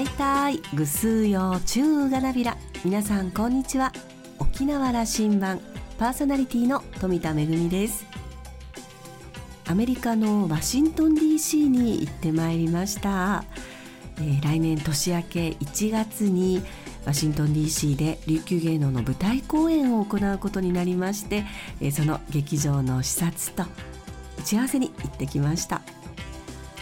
[0.00, 2.56] いたいぐすうようちゅうがなびら。
[2.84, 3.92] 皆さんこんにちは。
[4.38, 5.60] 沖縄羅針盤
[5.98, 8.06] パーソナリティの富田恵です。
[9.66, 13.44] アメリカのワシントン DC に行ってまいりました、
[14.16, 16.62] えー、来年年明け1月に
[17.04, 21.44] ワシントン DC で琉球芸能の舞台公演を行うことになりまして、
[21.80, 23.64] えー、その劇場の視察と
[24.38, 25.82] 打ち合わせに行ってきました。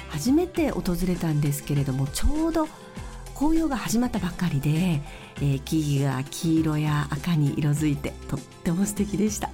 [0.09, 2.69] 初めて訪れたんですけれどもちょうど
[3.39, 5.01] 紅葉が始まったばっかりで、
[5.37, 9.51] えー、木々が黄色や赤に色づいてとっても素敵でした。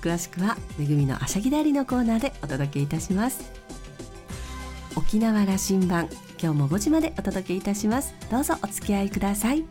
[0.00, 3.50] 詳しくは「めぐみのあしゃぎだり」のコーナーでお届けいたします。
[4.94, 6.08] 沖縄羅針盤
[6.40, 8.14] 今日も5時までお届けいたします。
[8.30, 9.64] どうぞお付き合いください。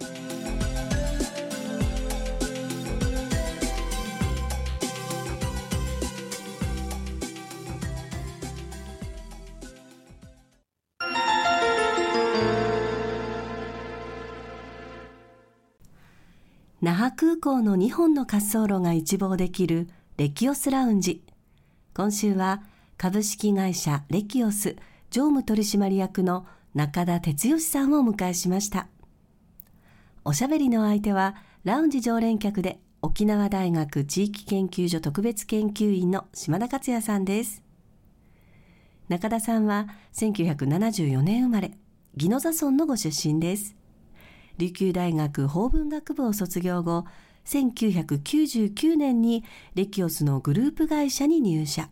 [17.10, 21.24] 那覇空港の2本の滑走路が一望できるレキオスラウンジ。
[21.96, 22.62] 今週は
[22.98, 24.76] 株式会社レキオス
[25.10, 28.90] 常務取締役の中田哲義さんをお迎えしました。
[30.24, 37.64] おしゃべりの相手はラウンジ常連客で沖縄大学地域研究所特別研究員の島田克也さんです。
[39.08, 41.76] 中田さんは1974年生まれ、
[42.16, 43.79] 宜野座村のご出身です。
[44.60, 47.06] 琉球大学法文学部を卒業後、
[47.46, 51.90] 1999年にレキオスのグループ会社に入社。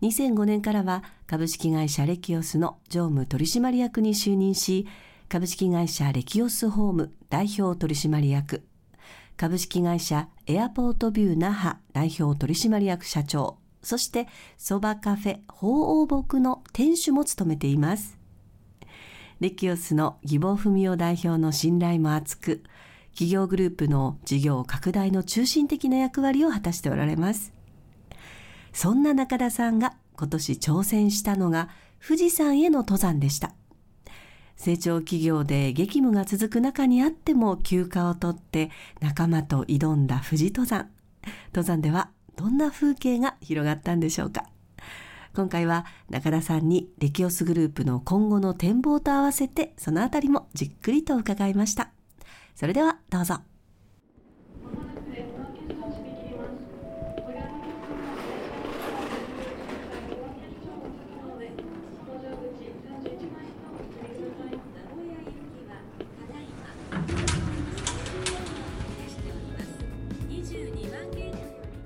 [0.00, 4.86] 2005年からは株式会社レキオスの常務取締役に就任し、
[5.28, 8.62] 株式会社レキオスホーム代表取締役、
[9.36, 18.17] 株式会社エアポートビュー那覇代表取締役社長、そしてそばカフェ鳳凰木の店主も務めています。
[19.40, 22.62] レキオスの義母文夫代表の信頼も厚く、
[23.12, 27.52] 企業グループの事業拡大の中心的な役割を果たしておられます。
[28.72, 31.68] そんな中田さんが今年挑戦したのが
[32.04, 33.52] 富士山への登山でした。
[34.56, 40.90] 成長企業で激務が続く中にあっても休暇を取って仲間と挑んだ富士登山。
[41.52, 44.46] 登山ではどんな風景が広がったんでしょうか。
[45.38, 51.92] 今回は中田さんにレキオスグループの今後の展望と合わせてそのあたりもじっくりと伺いました。
[52.56, 53.36] それではどうぞ。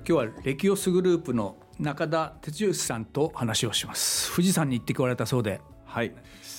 [0.05, 4.31] 今日はレキオスグループの中田哲義さんと話をします。
[4.35, 6.13] 富士山に行ってこられたそうで、はい、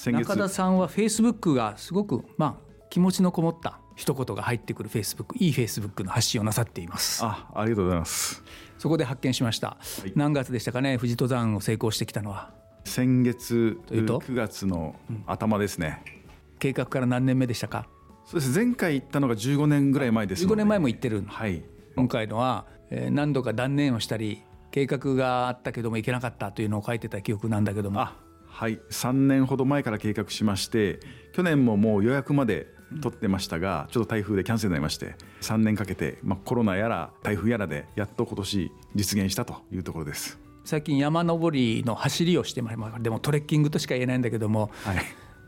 [0.06, 2.54] 中田さんはフェイスブックがすごくまあ
[2.91, 7.25] 気持ちのこもった一言が入ってくるフェイスブックいいフェイスブックの発信をなさっています。
[7.25, 8.42] あありがとうございます。
[8.78, 10.97] そこで発見しました、はい、何月でしたかね？
[10.97, 12.52] 富士登山を成功してきたのは。
[12.84, 14.96] 先月というと？9月の
[15.26, 17.86] 頭ですね、うん、計画から何年目でしたか？
[18.26, 18.54] そうです。
[18.54, 21.25] 前回行ったのが15年ぐらい前です15年前も行ってる。
[21.26, 21.62] はい。
[21.96, 24.42] 今回のは、えー、何度か断念をしたり
[24.75, 28.09] 計画があったけども行けなかったというのを書いてた記憶なんだけども。
[28.49, 28.81] はい。
[28.91, 30.99] 3年ほど前から計画しまして
[31.33, 32.67] 去年ももう予約まで
[33.01, 40.41] 取ってましたがちょっと台風でキャンセルになりまして3年かけて、まあ、コロナやら台風やらでやっと今年実現したというところです。
[40.65, 44.97] 最近山登りの走りをしてまいりますでもトレッキングとしか言えないんだけども、はい、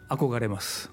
[0.09, 0.89] 憧れます。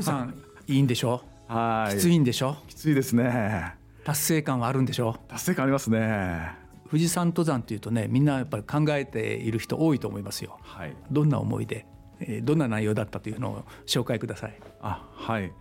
[0.00, 0.34] さん
[0.66, 1.22] いいんでしょ？
[1.46, 1.94] はい。
[1.96, 2.56] きついんでしょ？
[2.66, 3.76] きついですね。
[4.02, 5.16] 達成感はあるんでしょ？
[5.28, 11.86] 達成感ありますね富士山登山というとねみんなやっぱり考えている人多いと思いますよ、はい、どんな思いで、
[12.20, 14.58] えー、どんな内容だったというのを紹介ください。
[14.80, 15.52] あはい。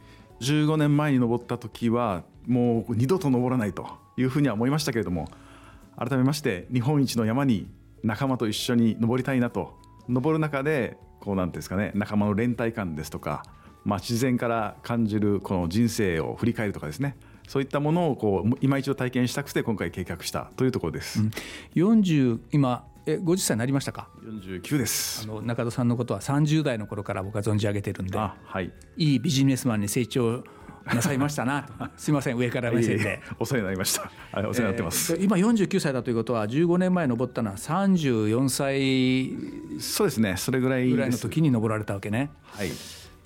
[0.41, 3.87] 15年前に登った時はもう二度と登らないと
[4.17, 5.29] いうふうには思いましたけれども
[5.97, 7.67] 改めまして日本一の山に
[8.03, 9.85] 仲間と一緒に登りたいなと。
[10.07, 13.43] 登る中でこうなんですかね仲間の連帯感ですとか、
[13.83, 21.21] まあ、自然から感じるこの人生を振り返るとかですねそういったものをこう今一度体験したくて今回計画したというところです。
[21.21, 21.31] うん、
[21.75, 25.23] 40今え50歳になりましたか？49です。
[25.23, 30.43] あの中田さんのことは30代の頃から僕は存じ上げてるんで、はい、いいビジネスマンに成長
[30.85, 33.21] なさいましたな すみません上から目線で。
[33.39, 34.11] お世話になりました。
[34.33, 42.31] お世話になってます、えー、今49歳だということは15年前登ったのは34歳そうですねそれぐらいぐらいの時に登られたわけね。
[42.43, 42.71] はい。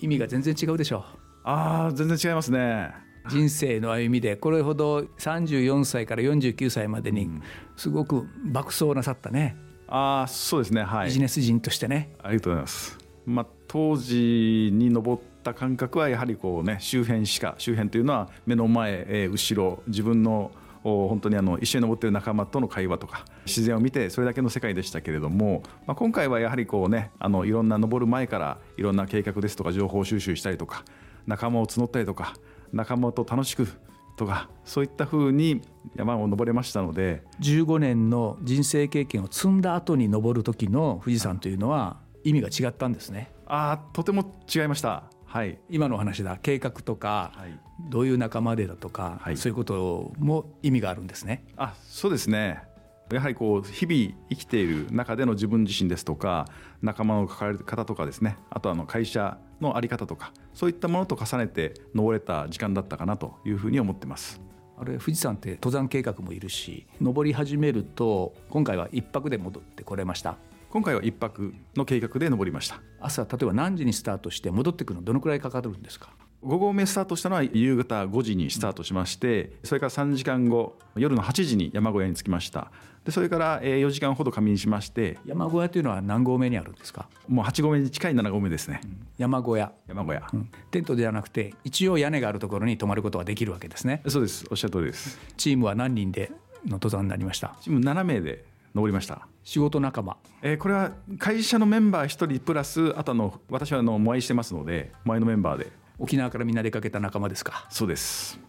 [0.00, 1.18] 意味が全然違うでしょう。
[1.44, 2.92] ああ全然違いますね
[3.28, 7.28] 人生の歩みでこれほど34歳から49歳までに
[7.76, 9.56] すごく爆走なさったね、
[9.88, 10.82] うん、ああそうですね。
[10.82, 11.06] はい。
[11.06, 12.14] ビジネス人としてね。
[12.22, 20.52] ありがとうございます、まあ、当時に登っった感覚はやはりこうね周辺しか周辺というのは目の前、えー、後ろ自分の
[20.82, 30.84] 本当にあの一緒に登っている仲間との会話とか自然を見てそれだけの世界でしたけれども、まあ、今回はやはりこうねあのいろんな登る前からいろんな計画ですとか情報収集したりとか
[31.26, 32.34] 仲間を募ったりとか
[32.72, 33.68] 仲間と楽しく
[34.16, 35.62] とかそういったふうに
[35.96, 37.22] 山を登れましたので。
[37.40, 43.32] 15年の人生経験を積んだ後に登る時の富士山というのは意味が違ったんですね。
[43.46, 45.04] あとても違いました。
[45.24, 46.38] はい、今の話だ。
[46.42, 47.58] 計画とか、はい、
[47.88, 51.44] どういう仲間でだとか、はい、そういうことも意味があるんですね。
[51.56, 52.62] あそうですね
[53.12, 56.46] やはりこう日々生きている中での自分自身ですとか
[56.80, 64.40] 仲間の関わり方とかですねあとあの会社の在り方とかそういったものと重ねて登れた時間だったかなというふうに思ってます。
[64.78, 70.36] あれ富士山って登山計画もいるし登り始めると今回は1泊で戻ってこれました。
[70.70, 72.80] 今回は1泊の計画で登りました。
[73.00, 76.10] 朝例えば何時にスタートして戻ってくるのどのくらいかかるんですか？
[76.42, 82.70] 5合目スタートしたのは夕方5時にスタートしまして、それから3時間後夜の8時に山小屋に着きました。
[83.04, 87.08] でそれから4時間ほど仮眠しまして山小屋というのは何合目にあるんですか？
[87.28, 89.72] もう8合目に近い7合目ですね、うん、山小屋。
[89.86, 94.02] 山小屋、うん、テントではなくて一応屋根があるところに泊まることができるわけですね。
[94.08, 94.46] そうです。
[94.50, 95.18] おっしゃる通りです。
[95.36, 96.30] チームは何人で
[96.66, 97.54] の登山になりました？
[97.62, 98.44] チーム7名で
[98.74, 99.26] 登りました。
[99.42, 107.66] 仕事仲間、えー、これは会社のメンバー1人プラスあとの私はあのモアイしてますのでモアイのメンバーで沖縄からみんな出かけた仲間ですか？
[107.70, 108.40] そうです。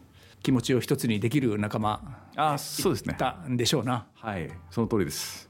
[0.41, 3.15] 気持ちを一つにできる仲間あそうですね。
[3.19, 4.07] たんでしょうな。
[4.15, 5.49] はいその通りです。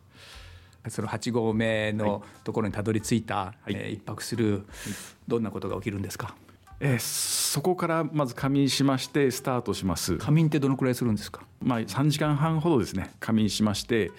[0.89, 4.65] その8合目のところにたどり着いた、はい、えー、一泊する
[5.27, 6.33] どんなことが起きるんですか、
[6.80, 10.18] えー、そこからまず仮眠しましてスタートします。
[10.18, 11.44] 仮眠ってどのくらいするんですか？
[11.62, 13.12] まあ3時間半ほどですね。
[13.19, 14.09] 仮眠しまして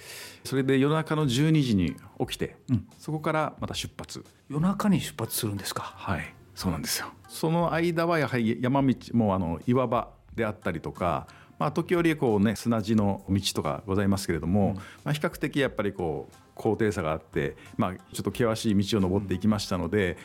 [0.45, 4.25] それで夜中の12時に起きて、うん、そこからまた出発。
[4.49, 5.83] 夜中に出発するんですか？
[5.83, 7.09] はいそうなんですよ。
[7.29, 11.27] その間はやはり山道もあの岩場であったりとか
[11.59, 20.17] まあ、時折こう、ね、砂地の道とかございますけれども、うん、まあ、比較的やっぱりこう高低差があって、まあ、ちょっと険しい道を登っていきましたので、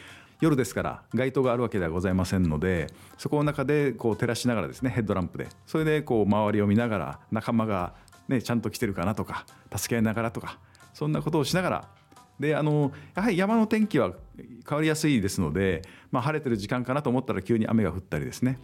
[0.41, 2.87] 夜ですから街灯があるわけではございませんので
[3.17, 7.95] そこの中でこう照らしながらですねヘッドランプでそれでこう周りを見ながら仲間が、
[8.27, 9.45] ね、ちゃんと来てるかなとか
[9.75, 10.59] 助け合いながらとか
[10.93, 11.87] そんなことをしながら
[12.39, 14.13] であのやはり山の天気は
[14.67, 15.81] 変わりやすいですので、
[16.11, 18.59] まあ、晴れてる時間かなと思ったら急に雨が降ったりですね。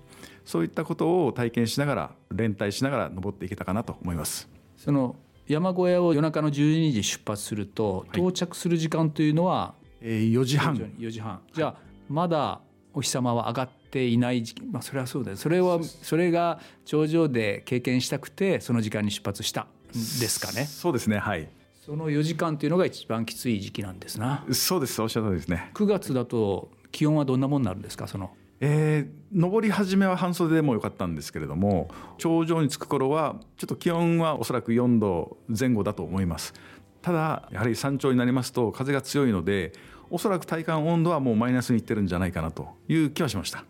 [0.45, 4.49] そういったことを体験しながら連帯しながら登っていけたかなと思います。
[4.77, 5.15] その
[5.47, 10.75] 山小屋を夜中の12時出発すると、到着する時間というのは、えー、4時半。
[10.75, 11.41] 4時半。
[11.53, 11.75] じゃあ
[12.09, 12.61] まだ
[12.93, 14.63] お日様は上がっていない時期。
[14.63, 15.37] まあそれはそうだよ。
[15.37, 20.65] それはそれが頂上で経験したくてその時間に出発したんですかね。
[20.65, 21.49] そうですねはい
[21.85, 24.45] その4時間というのが一番きつい時期なんですな。
[24.53, 25.69] そうですおっしゃる通りですね。
[25.73, 28.31] 9月だと気温はどんなもんになるんですかその？
[28.61, 36.53] えー、登り始めは半袖でもよかったんですけれども頂上に着く頃はちょっと気温はおそらく4度前後だと思います。
[37.01, 39.73] ただやはり山頂になりますと風が強いので
[40.09, 43.65] おそらく体感温度はもうマイナスにいってるんじゃないかなという気はしました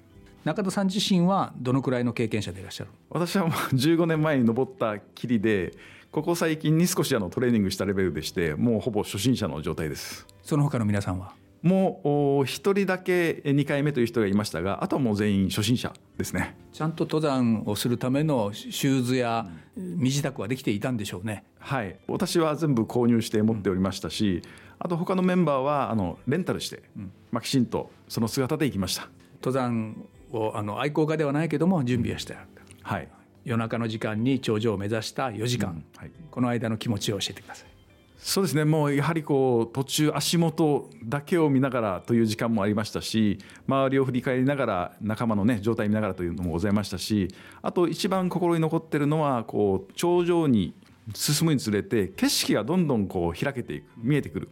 [0.46, 2.90] 中田さん自身はどのくらいの経験者でいらっしゃる？
[3.10, 5.74] 私はもう15年前に登ったきりで
[6.12, 10.28] ここ最近に少しあのトレーニングしたレベルでしてもうほぼ初心者の状態です。
[10.42, 11.34] その他の皆さんは？
[11.62, 12.08] もう
[12.42, 16.58] 1人だけ2回目という人がいましたがあとはもう全員初心者ですね。
[16.74, 19.48] ちゃんと登山をするためのシューズや
[19.78, 21.46] 身支度はできていたんでしょうね。
[21.60, 21.96] はい。
[22.08, 24.42] 私は全部購入して持っておりましたし、
[24.78, 26.84] あと他のメンバーはあのレンタルして、
[27.32, 29.08] まあ、きちんとその姿で行きました。
[29.36, 32.48] 登山をあの愛好家ではないけども準備はしてある、
[32.82, 33.08] はい。
[33.46, 37.74] 夜中の時間に頂上を目指した4時間、うんはい、この間の気持ちを教えてください。
[38.18, 38.64] そうですね。
[38.64, 43.38] もうやはりこう途中足元だけを見ながらという時間もありましたし
[43.68, 47.28] 周りを振り返りながら仲間のね状態見ながらというのもございましたし
[47.62, 50.74] あと一番心に残ってるのはこう頂上に
[51.14, 54.50] 進むにつれて景色がどんどんこう開けていく見えてくる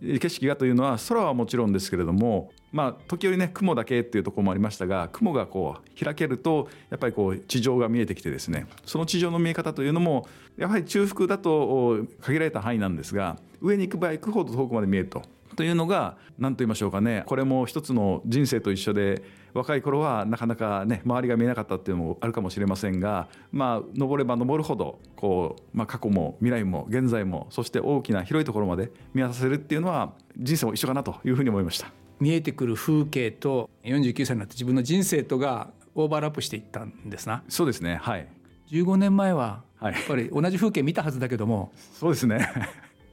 [0.00, 15.22] 景色がというのは空はもちろんですけれどもまあ時折ね雲だけっていうところもありましたが雲がこう開けるとやっぱりこう地上が見えてきてですねその地上の見え方というのもやはり中腹だと限られた範囲なんですが上に行く場合行くほど遠くまで見えると。
[15.56, 19.24] というのが何と言いましょうかねこれも一つの人生と一緒で
[19.54, 31.92] 若い頃はなかなかね周りが見えなかったっていうのもあるかもしれませんがまあ登れば登るほどこう、まあ、過去も未来も現在もそして大きな広いところまで見渡せるっていうのは人生も一緒かなというふうに思いました。
[32.20, 37.44] 見えてくる風景と49歳になって自分の人生とがオーバーラップしていったんですな。
[37.48, 38.28] そうですねはい。
[38.70, 42.48] 15年前はやっぱり同じ風景見たはずだけども、そうですね。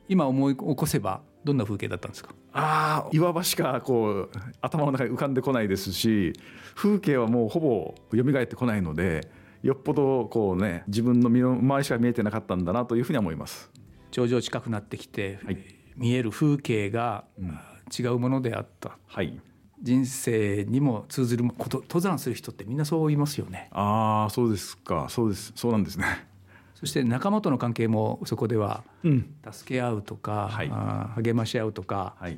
[0.07, 2.31] 今思い起こせばどんな風景だったんですか？
[2.51, 4.29] ああ岩場しかこう
[4.61, 6.33] 頭の中に浮かんでこないですし
[6.75, 13.71] 風景はもうほぼ蘇ってこないのでよっぽどこうね自分の身の周りしか見えてなかったんだなというふうに思います。
[14.11, 15.57] 頂上近くなってきて、はい。
[15.95, 17.25] 見える風景が
[17.97, 19.39] 違うものであった、はい。
[19.81, 26.05] 人生にも通ずること登山する人ってみんなそう言いますよねああそうですかそうですそうなんですね
[26.75, 29.33] そして仲間との関係もそこではうん。
[29.51, 30.69] 助け合うとか、はい。
[30.71, 32.37] あー励まし合うとか、はい。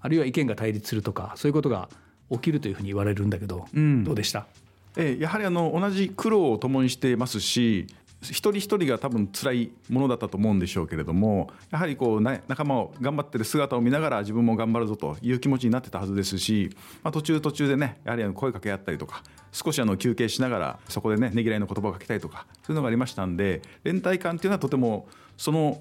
[0.00, 1.88] あるいは意見が対立するとかそういうことが
[2.30, 4.04] 起きるというふうに言われるんだけど、うん。
[4.04, 4.46] どうでした？
[4.96, 7.86] ええやはりあの同じ苦労を共にしていますし
[8.30, 16.70] 一人一人が多分辛いものだったと思うんでしょうけれどもやはりこう、ね、仲間を頑張ってる姿を見ながら自分も頑張るぞという気持ちになってたはずですし、
[17.02, 25.80] まあ、途中途中でねやはりあの声かけ合ったりとか少しあの休憩しながらそこでねねぎらいの言葉をかけたりとかそういうのがありましたんで連帯感っていうのはとてもその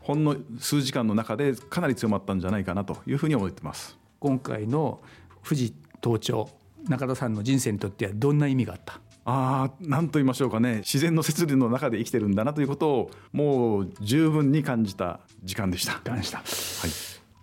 [0.00, 3.96] ほんの数時間の中でかなり強まったんじゃないかなというふうに思ってます。
[4.18, 5.00] 今回の
[5.44, 6.48] 富士登頂
[6.88, 9.00] 中田さんの人生にとってはどんな意味があった？
[9.24, 10.78] ああ何と言いましょうかね。
[10.78, 16.00] 自然の摂理の中で生きてるんだなということをもう十分に感じた時間でした。
[16.00, 16.46] 感謝はい。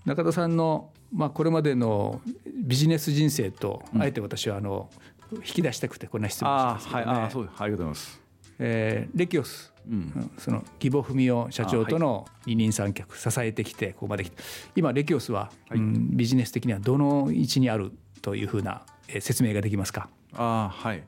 [0.05, 2.21] 中田さんの、まあ、これまでの
[2.53, 4.89] ビジネス人生と、あえて私はあの
[5.31, 7.55] 引き出したくてこんな質問したんですけどね、ああそうです。
[7.61, 8.21] ありがとうございます。
[8.59, 10.31] えーレキオス、うん。
[10.37, 14.37] その義母文雄社長との二人三脚支えてきてここまで来て。
[14.75, 20.09] 今レキオスは、うんビジネス的にはどの位置にあるというふうな、えー説明ができますか？
[20.33, 21.03] ああはい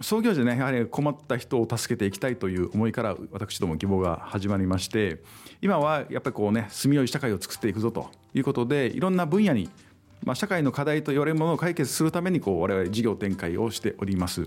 [0.00, 5.22] 創業時ねやはり困った人を助けていきたいという思いから私ども希望が始まりまして
[5.60, 8.10] 今はやっぱりこうね住みよい社会を作っていくぞと。
[8.34, 9.70] いうことでいろんな分野に
[10.24, 14.46] まあ、社会の課題と言われるものを解決するためにこう我々事業展開をしております。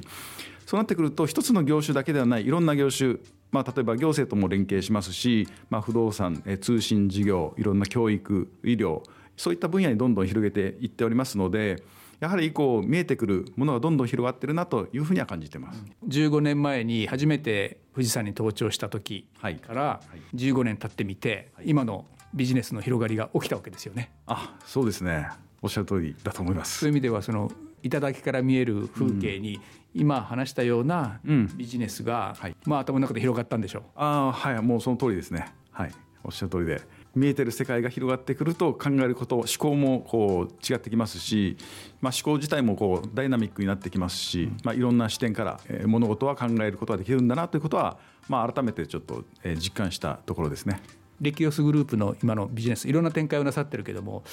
[0.65, 3.15] そうなってくると一つの業種だけではないいろんな業種
[3.51, 9.01] まあ、例えば行政とも連携しますし、まあ、不動産え通信事業いろんな教育医療
[9.35, 11.83] そういった分野にどんどん広げていっておりますので
[12.21, 15.83] やはりこう見えてくるものがどんどん広がってるなというふうには感じてます。
[16.07, 19.55] 15年前に初めて富士山に登頂した時はい。
[19.55, 20.01] から
[20.35, 24.11] 15年経ってみて、今のビジネスの広がりが起きたわけですよね。
[24.27, 25.29] あそうですね。
[25.63, 26.79] おっしゃる通りだと思います。
[26.79, 27.51] そういう意味ではその
[27.81, 29.59] 頂から見える風景に、
[29.95, 31.49] 今話したようなうん。
[31.57, 32.55] ビジネスが、はい。
[32.65, 33.83] まあ頭の中で広がったんでしょう。
[33.95, 34.61] ああはい。
[34.61, 35.51] もうその通りですね。
[35.71, 35.91] はい。
[36.23, 36.81] おっしゃる通りで
[37.15, 41.57] 見えてる世界が広がってくると考えること思考もこう違ってきますし、
[41.99, 47.97] まあ、思考自体もこうダイナミックになってきますし、まあ、いろんな視点から、物事は考えることができるんだなということは、
[48.29, 50.81] まあ、改めてちょっと、えー実感したところですね。
[51.21, 54.23] レキオスグループの今のビジネスいろんな展開をなさってるけども、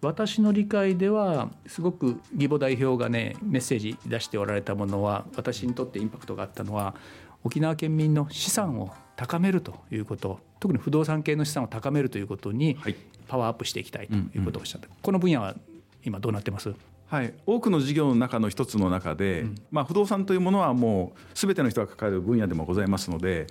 [0.00, 6.94] 私の理解ではすごく義母代表がねメッセージ出しておられたものは私にとってインパクトがあったのは
[7.42, 12.96] 沖縄県民の資産を高めるということ特に不動産系の資産を高めるということにはい。
[13.26, 15.54] パワーアップしていきたいということをおっしゃった、この分野は
[16.02, 16.72] 今どうなってます？
[17.08, 23.46] はい、多くの事業の中の一つの中で、まあ、不動産というものはもう全ての人が抱える分野でもございますので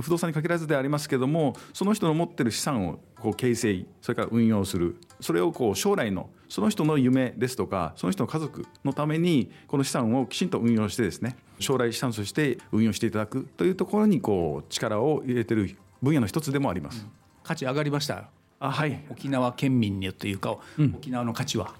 [0.00, 17.06] 不動産に限らずでありますけどもその人の持ってる資産をこう形成それから運用するそれをこう将来のその人の夢ですとかその人の家族のためにこの資産をきちんと運用してですね将来資産として運用していただくというところにこう力を入れてる分野の一つでもあります。
[17.42, 18.28] 価値上がりました。
[18.60, 19.04] あはい。
[19.10, 20.58] 沖縄県民にというか、
[20.94, 21.74] 沖縄の価値は。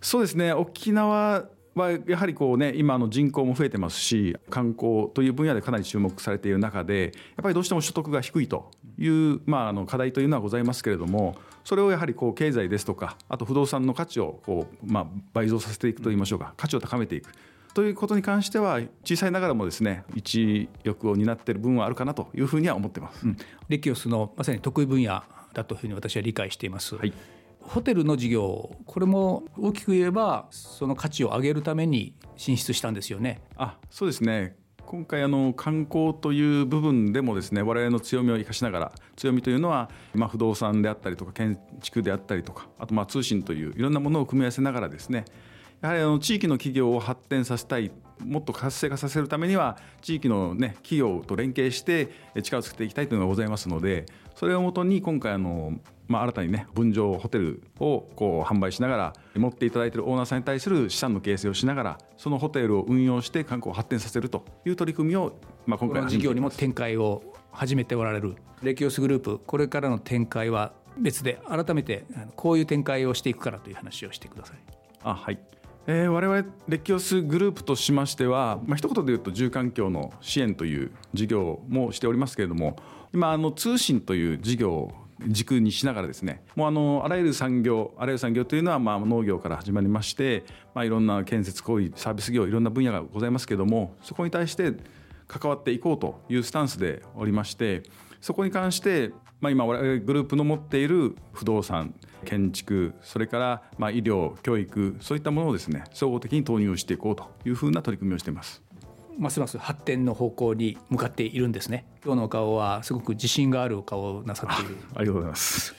[0.00, 0.52] そうですね。
[0.52, 1.44] 沖縄
[1.76, 16.54] はやはりこうね今の人口も増えてますし観光という分野でかなり注目されている中でやっぱりどうしても所得が低いという、まあ、あの課題というのはございますけれどもそれをやはりこう経済ですとかあと不動産の価値をこう、まあ、倍増させていくといいましょうか。
[16.56, 17.30] 価値を高めていく。
[17.76, 23.26] ということに関しては小さいながらもですね一翼を担っている部分はあるかなというふうには思ってます。
[23.68, 26.96] レキオスのまさに得意分野だというふうに私は理解しています。
[26.96, 27.12] はい
[27.60, 33.42] ホテルの事業これも大きく言えばその価値を上げるために進出したんですよね。
[33.56, 34.56] あそうですね
[34.86, 45.26] 今回あの観光という部分でもですね我々の強みを生かしながら強みというのは、まあ、不動産であったりとか建築であったりとかあとまあ通信といういろんなものを組み合わせながらですね
[45.80, 47.90] やはりあの地域の企業を発展させたい
[48.24, 55.78] もっと活性化させるためには地域の、ね、企業と連携してえ力をつけていきたいというのがございますのでそれをもとに今回あの、
[56.08, 74.56] まあ、新たにね分譲ホテルをこう販売しながら持っていただいているオーナーさんに対する資産の形成をしながらそのホテルを運用して観光を発展させるという取り組みを、まあ、今こ回の事業にも展開を始めておられるレキオスグループこれからの展開は別で改めてこういう展開をしていくからという話をしてください。
[75.02, 75.38] あはい
[75.88, 82.76] えー、我々レッキオスグループとしましては、まあ一言で言うと住環境の支援という事業もしておりますけれども
[83.14, 84.92] 今あの通信という事業を
[85.28, 94.72] 軸にしながらですねもうあのあらゆる産業あらゆる産業というのはまあ農業から始まりまして、まあ、いろんな建設行為サービス業いろんな分野がございますけれどもそこに対して
[95.28, 97.84] 関わっていこうというスタンスでおりまして
[98.20, 108.62] そこに関して、まあ、今我々グループの持っている不動産建築それからまあ医療教育そういったものをですね総合的に投入していこうというふうな取り組みをしています。
[109.18, 111.86] ますます発展の方向に向かっているんですね。
[112.04, 114.76] 今日のお顔はすごく自信があるお顔をなさっている。
[114.94, 115.74] ありがとうございます。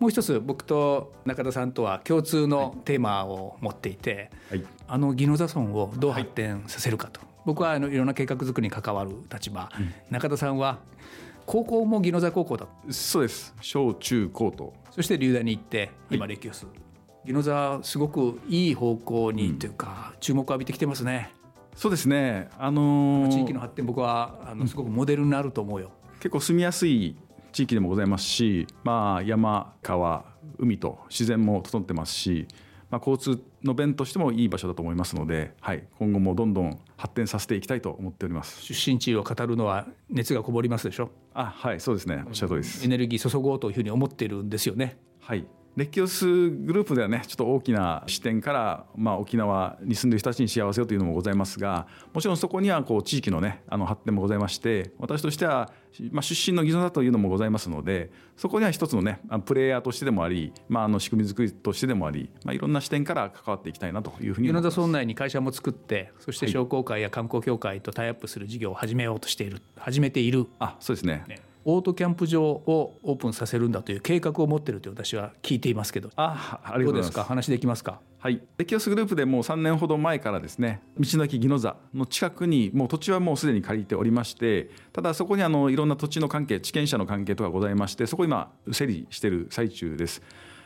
[0.00, 10.80] もう一つ僕と中田さんとは共通のテーマを持っていて、はい、あの宜野座村をどう発展させるかと、はい、僕はあのいろんな計画作りに関わる立場、うん、中田さんは
[11.46, 12.66] 高校も宜野座高校だ。
[12.90, 13.54] そうです。
[13.60, 14.72] 小中高と。
[14.90, 16.70] そして流大に行って今歴をする、
[17.24, 21.32] 宜野座すごくいい方向にというか、注目を浴びてきてますね。
[21.74, 22.48] そうですね。
[22.58, 27.16] あのー、地域の発展僕はあのすごくモデルになると思うよ、結構住みやすい
[27.52, 30.24] 地域でもございますし、まあ、山川
[30.58, 32.48] 海と自然も整ってますし、
[32.94, 38.62] まあ、交通の便としてもいい場所だと思いますので、はい、今後もどんどん発展させていきたいと思っております。
[38.62, 45.44] 出身地を語るのは熱がこもりますでしょあはいそうですねおっしゃる通りですエネルギー注ごうというふうに思っているんですよねはい
[45.76, 55.72] レッキオスグループではねちょっと大きな視点から、まあ、沖縄に住んでる人たちに幸せをというのもございますがもちろんそこにはこう地域のねあの発展もございまして私としては、
[56.12, 70.46] まあ、出身の技能だというのもございますのでそこには一つのねプレイヤーとしてでもあり、まあ、あの仕組み作りとしてでもあり、まあ、いろんな視点から関わっていきたいなというふうに米田村内に会社も作ってそして商工会や観光協会とタイアップする事業を始めようとしている始めている。
[70.60, 71.24] あそうですね。
[71.26, 76.10] ねオートキャンプ場をオープンさせるんだという計画を持っていると私は聞いていますけど。
[76.16, 77.12] あありがとうございます。
[77.12, 77.24] か？
[77.24, 78.00] 話できますか？
[78.18, 78.40] はい。
[78.58, 90.22] レキオスグループでもう3年ほど前からですね道の駅宜野座の近くにもう土地はもうすでに借りておりましてただそこにあのいろんな土地の関係地権者の関係とかございましてそこ今整理している最中です。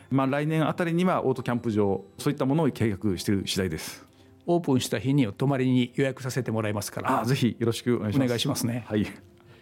[0.09, 4.05] まあ来年あたりにはオートキャンプ場そういったものを計画している次第です。
[4.47, 7.21] オープンした日に泊まりに予約させてもらいますから。
[7.21, 8.83] あぜひよろしくお願いしますね。
[8.87, 9.05] はい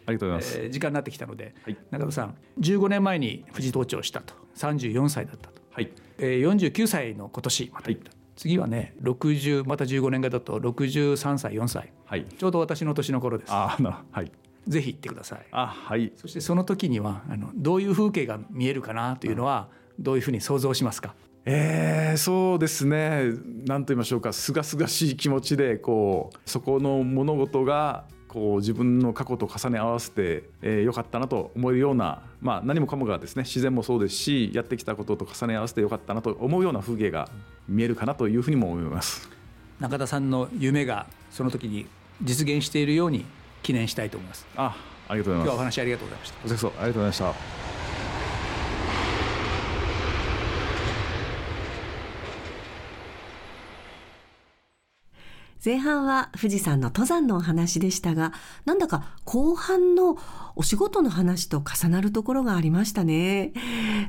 [0.07, 4.33] ありがとうございます、えー、時間になってきたので、はい、中田さん15年前に富士登頂したと。
[4.55, 5.91] 34歳だったと、はい。
[6.17, 13.51] えー、49歳の今年また行った、はい、次はね60また15年後だと63歳4歳、はい、ちょうど私の年の頃です。
[13.51, 14.31] あなはい。
[14.67, 15.45] ぜひ行ってください。
[15.51, 16.11] あはい。
[16.15, 21.15] そしてその時にはあのどういう風景が見えるかなというのは、どういうふうに想像しますか？
[21.45, 23.31] えー、そうですね。
[23.65, 24.33] 何と言いましょうか。
[24.33, 37.29] すがすがしい気持ちでこうそこの物事がこう自分の過去と重ね合わせてよ、えー、かったなと思えるような、まあ、何もかもがですね自然もそうですしやってきたことと重ね合わせてよかったなと思うような風景が
[37.67, 39.29] 見えるかなというふうにも思います。
[39.79, 41.85] 中田さんの夢がその時に
[42.21, 43.25] 実現しているように
[43.61, 44.45] 記念したいと思います。
[44.55, 44.75] あ
[45.07, 45.43] ありがとうございます。
[45.43, 46.37] 今日はお話ありがとうございました。
[46.37, 47.76] ありがとうございました
[55.63, 58.33] 前半は富士山の登山のお話でしたが、
[58.65, 60.17] なんだか後半の
[60.55, 63.53] お仕事の話と重なるところがありましたね。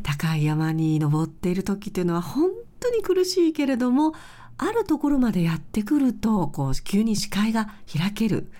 [0.02, 4.12] 高い山に登っている時というのは本当に苦しいけれども、
[4.58, 8.50] あるところまでやってくると、こう、急に視界が開ける。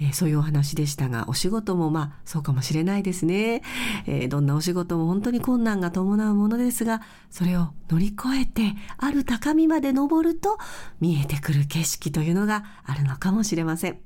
[0.00, 3.62] えー、そういうお話でしたが、お仕事もまあ、そうかもしれないですね。
[4.06, 10.58] えー、どんなお仕事も本当に困難が伴うものですが、それを乗り越えて、ある高みまで登ると、
[11.00, 13.98] 見えてくる景色というのがあるのかもしれません。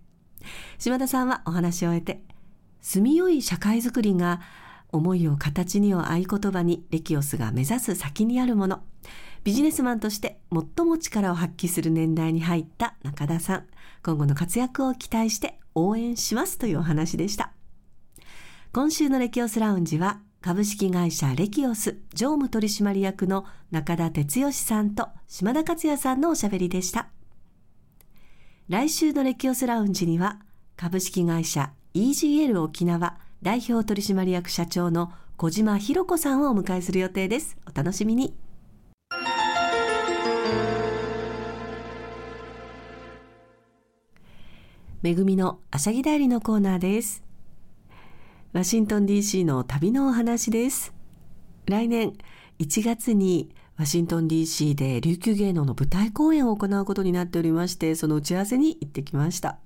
[0.78, 2.22] 島田さんはお話を終えて、
[2.80, 4.40] 住みよい社会づくりが、
[4.92, 8.82] 思いを形にを合言葉にレキオスが目指す先にあるもの。
[9.44, 13.66] ビジネスマンとして最も力を発揮する年代に入った中田さん。
[14.05, 17.52] 今後の活躍を期待して応援しますというお話でした。
[18.72, 27.09] 今週のレキオスラウンジは株式会社レキオス常務取締役の中田哲義さんと島田克也さんのおしゃべりでした。
[28.68, 30.40] 来週のレキオスラウンジには
[30.76, 37.57] 株式会社 EGL 沖縄代表取締役社長の小島博子さんをお迎えする予定です。
[37.66, 38.41] お楽しみに。
[45.02, 47.24] めぐみのあしゃぎだよりのコーナーです。
[48.52, 50.94] ワシントン DC の旅のお話です。
[51.66, 52.12] 来年
[52.60, 59.58] 1月にワシントン DC で琉球芸能の舞台公演を行うことになっておりまして、その打ち合わせに行ってきました。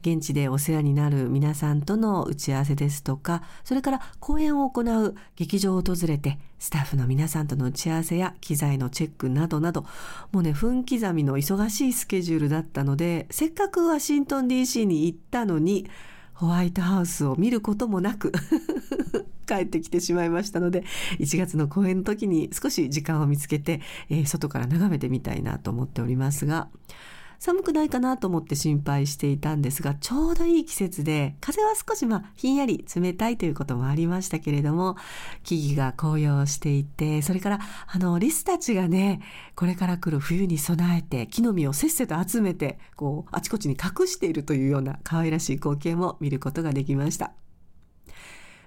[0.00, 9.84] 現地でお世話になる皆さんとの打ち合わせですとか、それから公演を行う劇場を訪れて、スタッフの皆さんとの打ち合わせや機材のチェックなどなど、
[10.30, 15.88] もうね、分刻みの忙しいスケジュールだったので、せっかくワシントン DC に行ったのに、
[16.36, 18.30] ホワイトハウスを見ることもなく
[19.48, 20.84] 帰ってきてしまいましたので
[21.18, 23.80] 1月の公演の時に少し時間を見つけて、
[24.10, 26.68] えー、外から眺めてみたいなと思っておりますが
[27.38, 34.96] 寒くないかなと思って心配していたんですがちょうどいい季節で風は少しまあひんやり冷たいということもありましたけれども
[35.42, 39.20] 木々が紅葉していてそれからあのリスたちがね
[39.54, 47.32] これから来る冬に備えて木の実をせっせと集めてこうあちこちに隠しているというような可愛らしい光景も見ることができました。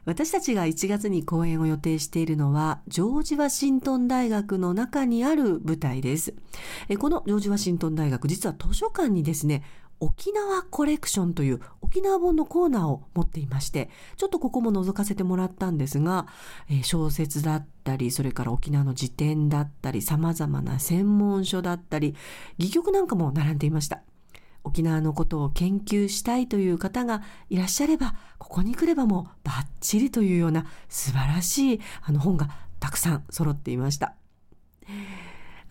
[0.06, 6.34] 私たちが1月に公演を予定しているのはジョージ・ワシントン大学の中にある舞台です。
[7.00, 9.64] このジョージ・ワシントン大学実は図書館にですね
[10.00, 16.28] 沖縄コレクションという沖縄本のコーナーを持っていましてちょっとここも覗かせてもらったんですが、
[16.70, 22.16] え小説だったりそれから沖縄の辞典だったり様々な専門書だったり
[22.58, 24.02] 戯曲なんかも並んでいました。
[24.64, 34.16] 沖縄のことを研究したいという方がいらっしゃればここに来ればもうバッチリというような素晴らしいあの本がたくさん揃っていました。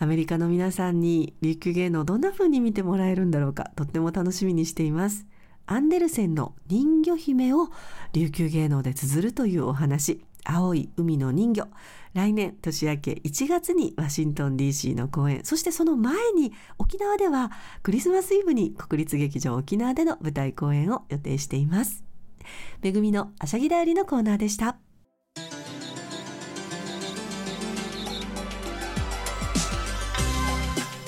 [0.00, 3.70] アメリカの皆さんに琉球芸能どんな風に見てもらえるんだろうか。
[3.74, 5.26] とっても楽しみにしています。
[5.66, 7.68] アンデルセンの人魚姫を
[8.12, 10.22] 琉球芸能で綴るというお話。
[10.44, 11.68] 青い海の人魚。
[12.14, 15.44] 来年年明け1月にワシントン DC の公演。
[15.44, 22.04] そしてその前に沖縄ではクリスマスイブに国立劇場沖縄での舞台公演を予定しています。
[22.82, 24.78] めぐみのあしゃぎだよりのコーナーでした。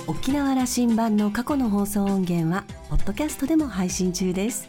[0.06, 4.68] 沖縄羅針盤の過去の放送音源はポッドキャストでも配信中です。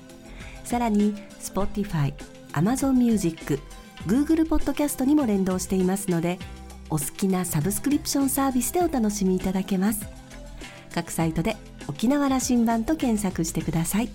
[0.63, 2.13] さらに Spotify、
[2.53, 3.59] Amazon Music
[4.07, 6.39] Google ポッドキャストにも連動していますので
[6.89, 10.05] お好きなサブスクリプションサービスでお楽しみいただけます。
[10.93, 11.55] 各サイトで
[11.87, 14.09] 沖縄羅針盤と検索してください。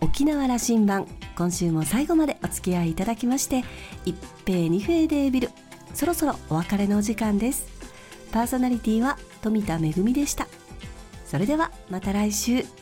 [0.00, 3.64] 沖縄羅針盤今週も最後までお付き合いいただきまして
[4.04, 5.50] 一平二平デービル
[5.94, 7.66] そろそろお別れのお時間です。
[8.32, 10.46] パーソナリティは富田恵でした。
[11.24, 12.81] それではまた来週。